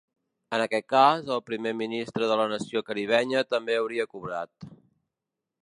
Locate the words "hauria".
3.83-4.09